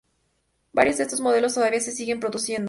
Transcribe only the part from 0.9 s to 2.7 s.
de estos modelos todavía se siguen produciendo.